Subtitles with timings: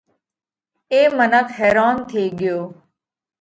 [0.91, 2.57] اي منک حيرونَ ٿي ڳيو